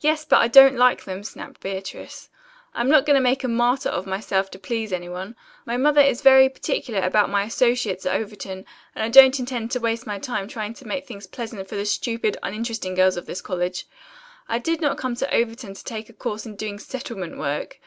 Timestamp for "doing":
16.56-16.80